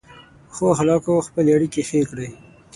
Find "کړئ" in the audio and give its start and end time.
2.09-2.29